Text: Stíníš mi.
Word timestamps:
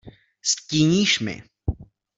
Stíníš 0.41 1.19
mi. 1.19 1.35